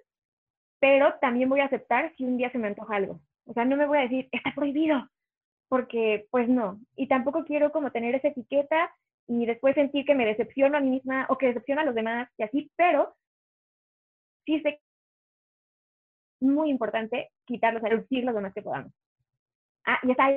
[0.81, 3.21] pero también voy a aceptar si un día se me antoja algo.
[3.47, 5.09] O sea, no me voy a decir, está prohibido,
[5.71, 6.81] porque pues no.
[6.97, 8.93] Y tampoco quiero como tener esa etiqueta
[9.29, 12.29] y después sentir que me decepciono a mí misma o que decepciono a los demás
[12.37, 13.15] y así, pero
[14.45, 14.81] sí sé
[16.41, 18.93] muy importante quitarlos, reducirlos lo más que podamos.
[19.87, 20.29] Ah, y está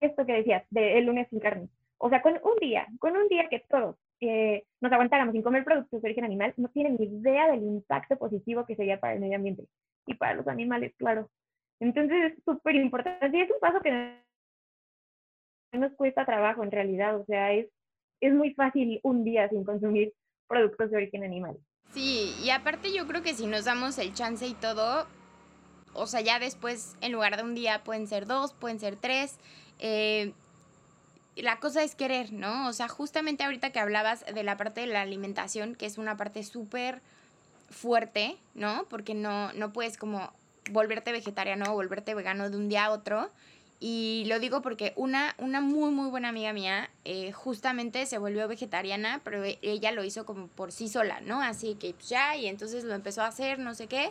[0.00, 1.68] esto que decías, del lunes sin carne.
[1.98, 5.64] O sea, con un día, con un día que todos eh, nos aguantáramos sin comer
[5.64, 9.20] productos de origen animal, no tienen ni idea del impacto positivo que sería para el
[9.20, 9.66] medio ambiente
[10.06, 11.30] y para los animales, claro.
[11.78, 14.26] Entonces es súper importante y es un paso que
[15.72, 17.68] nos cuesta trabajo en realidad, o sea, es,
[18.20, 20.12] es muy fácil un día sin consumir
[20.48, 21.56] productos de origen animal.
[21.92, 25.06] Sí, y aparte yo creo que si nos damos el chance y todo,
[25.94, 29.38] o sea, ya después en lugar de un día pueden ser dos, pueden ser tres.
[29.78, 30.32] Eh,
[31.36, 32.68] la cosa es querer, ¿no?
[32.68, 36.16] O sea, justamente ahorita que hablabas de la parte de la alimentación, que es una
[36.16, 37.00] parte súper
[37.70, 38.86] fuerte, ¿no?
[38.88, 40.32] Porque no, no puedes como
[40.70, 43.30] volverte vegetariano o volverte vegano de un día a otro.
[43.80, 48.48] Y lo digo porque una, una muy, muy buena amiga mía eh, justamente se volvió
[48.48, 51.40] vegetariana, pero e, ella lo hizo como por sí sola, ¿no?
[51.40, 54.10] Así que pues, ya, y entonces lo empezó a hacer, no sé qué,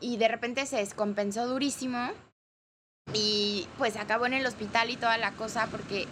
[0.00, 2.10] y de repente se descompensó durísimo
[3.14, 6.06] y pues acabó en el hospital y toda la cosa porque...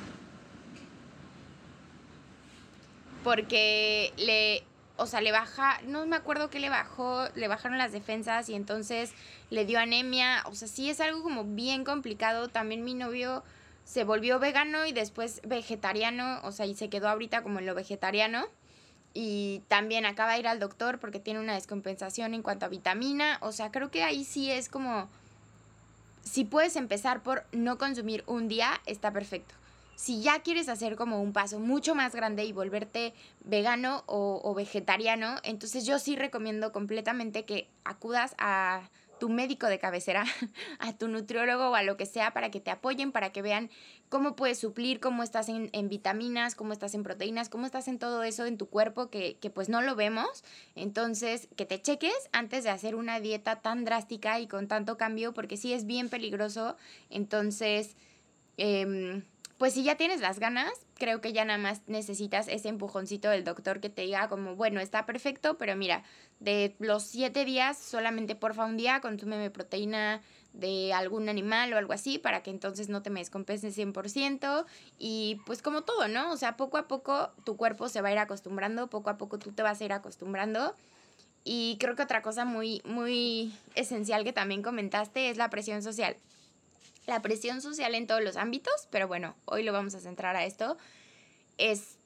[3.24, 4.62] Porque le,
[4.96, 8.54] o sea, le baja, no me acuerdo qué le bajó, le bajaron las defensas y
[8.54, 9.12] entonces
[9.50, 12.48] le dio anemia, o sea, sí es algo como bien complicado.
[12.48, 13.44] También mi novio
[13.84, 17.74] se volvió vegano y después vegetariano, o sea, y se quedó ahorita como en lo
[17.74, 18.46] vegetariano.
[19.12, 23.38] Y también acaba de ir al doctor porque tiene una descompensación en cuanto a vitamina.
[23.40, 25.08] O sea, creo que ahí sí es como,
[26.22, 29.54] si puedes empezar por no consumir un día, está perfecto
[29.96, 35.36] si ya quieres hacer como un paso mucho más grande y volverte vegano o, vegetariano,
[35.42, 40.24] entonces yo sí recomiendo completamente que acudas a tu médico de cabecera,
[40.78, 43.70] a tu nutriólogo o a lo que sea para que te apoyen, para que vean
[44.10, 48.22] cómo puedes suplir, cómo estás en, vitaminas, cómo estás en proteínas, cómo estás en todo
[48.22, 50.44] eso en tu cuerpo que, que, pues no lo vemos.
[50.74, 55.32] Entonces, que te cheques antes de hacer una dieta tan drástica y con tanto cambio,
[55.32, 56.76] porque sí es bien peligroso.
[57.08, 57.96] Entonces,
[58.58, 59.22] eh,
[59.58, 63.44] pues si ya tienes las ganas, creo que ya nada más necesitas ese empujoncito del
[63.44, 66.02] doctor que te diga como, bueno, está perfecto, pero mira,
[66.40, 70.20] de los siete días, solamente porfa un día consúmeme proteína
[70.52, 74.64] de algún animal o algo así para que entonces no te me descompenses 100%
[74.98, 76.32] y pues como todo, ¿no?
[76.32, 79.38] O sea, poco a poco tu cuerpo se va a ir acostumbrando, poco a poco
[79.38, 80.74] tú te vas a ir acostumbrando.
[81.44, 86.16] Y creo que otra cosa muy, muy esencial que también comentaste es la presión social
[87.06, 90.44] la presión social en todos los ámbitos, pero bueno, hoy lo vamos a centrar a
[90.44, 90.76] esto,
[91.58, 91.98] es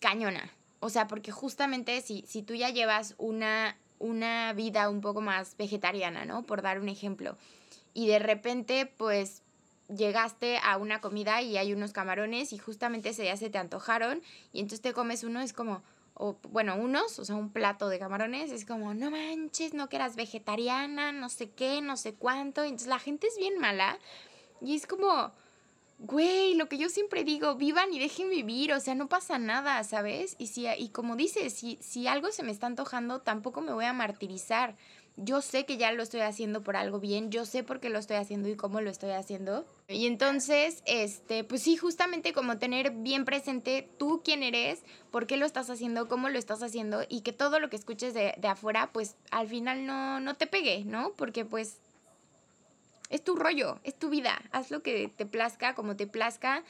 [0.00, 0.50] cañona.
[0.80, 5.56] O sea, porque justamente si, si tú ya llevas una, una vida un poco más
[5.56, 6.44] vegetariana, ¿no?
[6.44, 7.36] Por dar un ejemplo,
[7.94, 9.42] y de repente, pues
[9.88, 14.22] llegaste a una comida y hay unos camarones y justamente ese día se te antojaron
[14.52, 15.82] y entonces te comes uno, es como,
[16.14, 19.96] o bueno, unos, o sea, un plato de camarones, es como, no manches, no que
[19.96, 22.62] eras vegetariana, no sé qué, no sé cuánto.
[22.64, 23.98] Entonces la gente es bien mala
[24.60, 25.32] y es como,
[25.98, 29.82] güey, lo que yo siempre digo, vivan y dejen vivir, o sea, no pasa nada,
[29.84, 30.36] ¿sabes?
[30.38, 33.84] Y, si, y como dices, si, si algo se me está antojando, tampoco me voy
[33.84, 34.76] a martirizar.
[35.20, 37.98] Yo sé que ya lo estoy haciendo por algo bien, yo sé por qué lo
[37.98, 39.66] estoy haciendo y cómo lo estoy haciendo.
[39.88, 45.36] Y entonces, este, pues sí, justamente como tener bien presente tú quién eres, por qué
[45.36, 48.46] lo estás haciendo, cómo lo estás haciendo y que todo lo que escuches de, de
[48.46, 51.12] afuera, pues al final no, no te pegue, ¿no?
[51.16, 51.80] Porque pues
[53.10, 54.38] es tu rollo, es tu vida.
[54.52, 56.62] Haz lo que te plazca, como te plazca.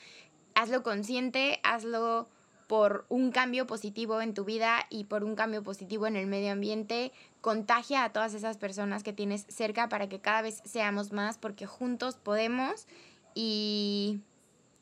[0.54, 2.28] Hazlo consciente, hazlo
[2.68, 6.52] por un cambio positivo en tu vida y por un cambio positivo en el medio
[6.52, 7.12] ambiente.
[7.40, 11.66] Contagia a todas esas personas que tienes cerca para que cada vez seamos más, porque
[11.66, 12.86] juntos podemos.
[13.34, 14.20] Y,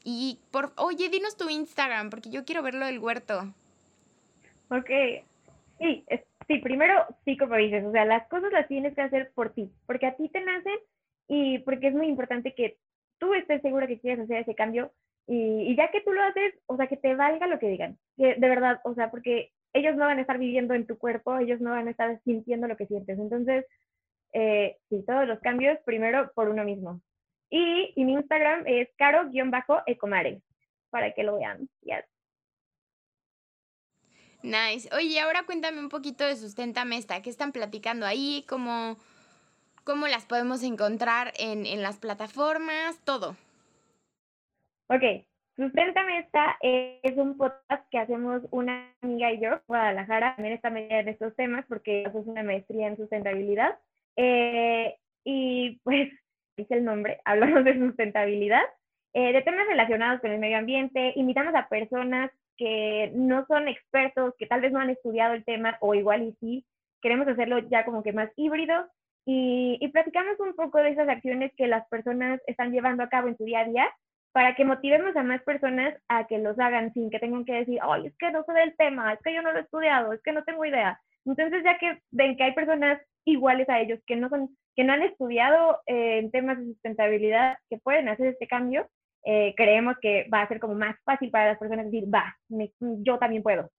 [0.02, 3.54] y por, oye, dinos tu Instagram, porque yo quiero verlo del huerto.
[4.68, 4.90] Ok,
[5.78, 6.04] sí,
[6.48, 9.70] sí, primero, sí, como dices, o sea, las cosas las tienes que hacer por ti,
[9.86, 10.78] porque a ti te nacen
[11.28, 12.78] y porque es muy importante que
[13.18, 14.92] tú estés segura que quieres hacer ese cambio
[15.26, 18.36] y, ya que tú lo haces, o sea, que te valga lo que digan, de
[18.38, 21.70] verdad, o sea, porque ellos no van a estar viviendo en tu cuerpo, ellos no
[21.70, 23.18] van a estar sintiendo lo que sientes.
[23.18, 23.66] Entonces,
[24.32, 27.00] eh, sí, todos los cambios primero por uno mismo.
[27.50, 30.40] Y, y mi Instagram es caro-ecomare,
[30.90, 31.68] para que lo vean.
[31.82, 32.04] Yes.
[34.42, 34.88] Nice.
[34.94, 37.20] Oye, ahora cuéntame un poquito de Sustenta Mesta.
[37.20, 38.44] ¿Qué están platicando ahí?
[38.48, 38.96] ¿Cómo,
[39.86, 43.36] cómo las podemos encontrar en, en las plataformas, todo.
[44.88, 45.02] Ok,
[45.56, 51.00] Susténtame esta es un podcast que hacemos una amiga y yo, Guadalajara, también está medida
[51.00, 53.78] en estos temas porque es una maestría en sustentabilidad.
[54.16, 56.10] Eh, y pues,
[56.58, 58.64] dice el nombre, hablamos de sustentabilidad,
[59.14, 64.34] eh, de temas relacionados con el medio ambiente, invitamos a personas que no son expertos,
[64.38, 66.66] que tal vez no han estudiado el tema o igual y sí,
[67.00, 68.90] queremos hacerlo ya como que más híbrido
[69.26, 73.28] y, y platicamos un poco de esas acciones que las personas están llevando a cabo
[73.28, 73.90] en su día a día
[74.32, 77.78] para que motivemos a más personas a que los hagan sin que tengan que decir,
[77.82, 80.22] ay, es que no sé del tema, es que yo no lo he estudiado, es
[80.22, 81.00] que no tengo idea.
[81.24, 84.92] Entonces, ya que ven que hay personas iguales a ellos que no, son, que no
[84.92, 88.86] han estudiado eh, en temas de sustentabilidad, que pueden hacer este cambio,
[89.24, 93.18] eh, creemos que va a ser como más fácil para las personas decir, va, yo
[93.18, 93.70] también puedo.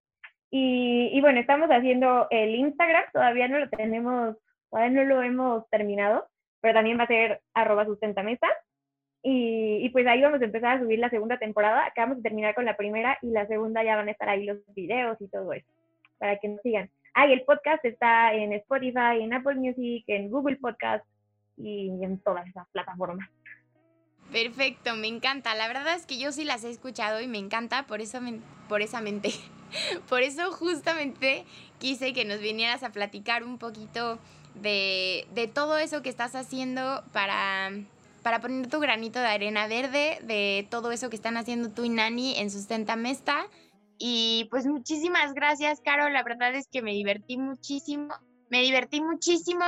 [0.49, 4.35] Y, y, bueno, estamos haciendo el Instagram, todavía no lo tenemos
[4.69, 6.27] Todavía no lo hemos terminado,
[6.61, 8.47] pero también va a ser arroba sustentamesa.
[9.23, 11.85] Y, y, pues ahí vamos a empezar a subir la segunda temporada.
[11.85, 14.59] Acabamos de terminar con la primera y la segunda ya van a estar ahí los
[14.73, 15.67] videos y todo eso,
[16.17, 16.89] para que nos sigan.
[17.13, 21.03] Ah, y el podcast está en Spotify, en Apple Music, en Google Podcast
[21.57, 23.27] y en todas esas plataformas.
[24.31, 25.55] Perfecto, me encanta.
[25.55, 28.19] La verdad es que yo sí las he escuchado y me encanta por eso
[28.67, 29.31] por esa mente.
[30.07, 31.43] Por eso justamente
[31.77, 34.17] quise que nos vinieras a platicar un poquito
[34.61, 37.71] de, de todo eso que estás haciendo para,
[38.23, 41.89] para poner tu granito de arena verde, de todo eso que están haciendo tú y
[41.89, 43.47] Nani en Sustenta Mesta.
[43.97, 46.09] Y pues muchísimas gracias, Caro.
[46.09, 48.13] La verdad es que me divertí muchísimo.
[48.49, 49.65] Me divertí muchísimo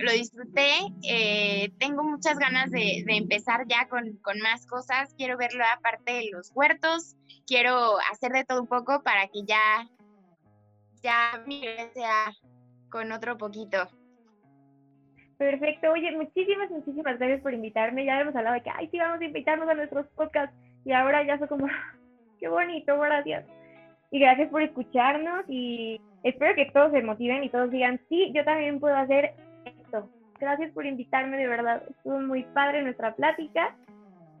[0.00, 0.72] lo disfruté.
[1.02, 5.14] Eh, tengo muchas ganas de, empezar ya con, más cosas.
[5.16, 7.16] Quiero verlo aparte de los huertos.
[7.46, 9.88] Quiero hacer de todo un poco para que ya,
[11.02, 11.62] ya mi
[11.94, 12.32] sea
[12.90, 13.88] con otro poquito.
[15.40, 15.90] Perfecto.
[15.92, 18.04] Oye, muchísimas, muchísimas gracias por invitarme.
[18.04, 20.54] Ya hemos hablado de que, ay, sí, vamos a invitarnos a nuestros podcasts.
[20.84, 21.66] Y ahora ya soy como,
[22.38, 23.46] qué bonito, gracias.
[24.10, 28.44] Y gracias por escucharnos y espero que todos se motiven y todos digan, sí, yo
[28.44, 29.32] también puedo hacer
[30.38, 31.82] Gracias por invitarme, de verdad.
[31.88, 33.74] Estuvo muy padre nuestra plática.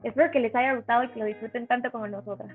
[0.02, 2.50] Espero que les haya gustado y que lo disfruten tanto como nosotras.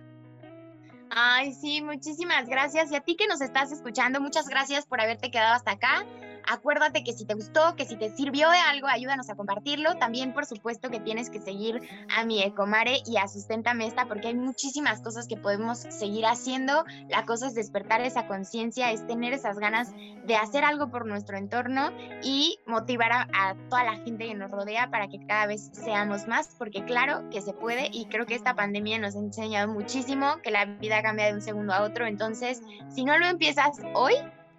[1.10, 2.91] Ay, sí, muchísimas gracias.
[2.91, 6.06] Y a ti que nos estás escuchando, muchas gracias por haberte quedado hasta acá.
[6.48, 9.96] Acuérdate que si te gustó, que si te sirvió de algo, ayúdanos a compartirlo.
[9.96, 11.82] También, por supuesto, que tienes que seguir
[12.16, 16.86] a mi Ecomare y a Susténtame esta, porque hay muchísimas cosas que podemos seguir haciendo.
[17.10, 19.91] La cosa es despertar esa conciencia, es tener esas ganas
[20.26, 21.91] de hacer algo por nuestro entorno
[22.24, 26.28] y motivar a, a toda la gente que nos rodea para que cada vez seamos
[26.28, 30.38] más, porque claro que se puede y creo que esta pandemia nos ha enseñado muchísimo
[30.43, 32.06] que la vida cambia de un segundo a otro.
[32.06, 34.14] Entonces, si no lo empiezas hoy,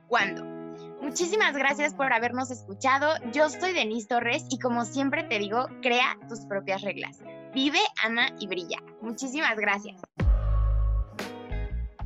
[0.08, 0.55] ¿cuándo?
[1.00, 3.14] Muchísimas gracias por habernos escuchado.
[3.32, 7.18] Yo soy Denise Torres y como siempre te digo, crea tus propias reglas.
[7.54, 8.78] Vive, ama y brilla.
[9.00, 10.00] Muchísimas gracias.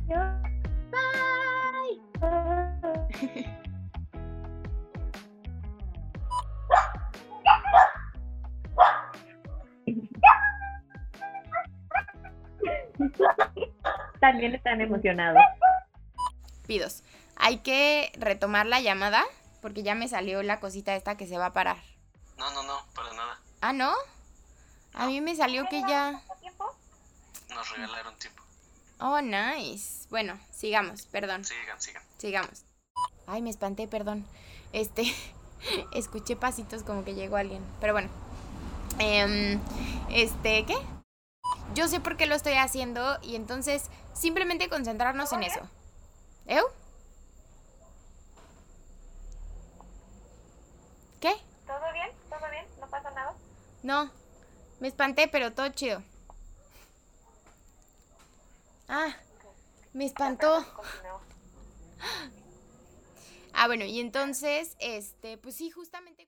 [0.07, 0.41] Bye.
[14.19, 15.41] También están emocionados.
[16.67, 17.03] Pidos.
[17.43, 19.23] Hay que retomar la llamada
[19.63, 21.77] porque ya me salió la cosita esta que se va a parar.
[22.37, 23.39] No, no, no, para nada.
[23.61, 23.91] Ah, ¿no?
[24.93, 26.21] A mí me salió que ya...
[27.49, 28.43] Nos regalaron tiempo.
[28.99, 30.07] Oh, nice.
[30.11, 31.43] Bueno, sigamos, perdón.
[31.43, 32.03] Sigan, sigan.
[32.19, 32.63] Sigamos.
[33.25, 34.23] Ay, me espanté, perdón.
[34.71, 35.03] Este,
[35.93, 37.63] escuché pasitos como que llegó alguien.
[37.79, 38.09] Pero bueno.
[38.99, 39.59] Em,
[40.11, 40.77] este, ¿qué?
[41.73, 45.61] Yo sé por qué lo estoy haciendo y entonces simplemente concentrarnos en eso.
[46.45, 46.63] ¿Eu?
[51.21, 51.35] ¿Qué?
[51.67, 52.09] ¿Todo bien?
[52.29, 52.65] ¿Todo bien?
[52.79, 53.35] ¿No pasa nada?
[53.83, 54.11] No,
[54.79, 56.03] me espanté, pero todo chido.
[58.87, 59.15] Ah,
[59.93, 60.65] me espantó.
[63.53, 66.27] Ah, bueno, y entonces, este, pues sí, justamente...